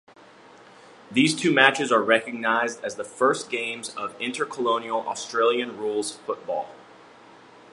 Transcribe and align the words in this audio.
These 1.11 1.35
two 1.35 1.53
matches 1.53 1.91
are 1.91 2.01
recognised 2.01 2.83
as 2.83 2.95
the 2.95 3.03
first 3.03 3.51
games 3.51 3.93
of 3.95 4.17
intercolonial 4.19 5.05
Australian 5.07 5.77
rules 5.77 6.11
football. 6.13 6.73